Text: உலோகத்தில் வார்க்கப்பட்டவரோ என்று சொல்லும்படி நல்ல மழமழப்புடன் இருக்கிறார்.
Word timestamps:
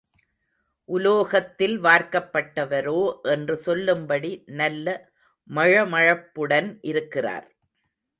உலோகத்தில் 0.89 1.75
வார்க்கப்பட்டவரோ 1.83 3.01
என்று 3.21 3.55
சொல்லும்படி 3.57 4.31
நல்ல 4.45 4.87
மழமழப்புடன் 5.49 6.69
இருக்கிறார். 6.81 7.47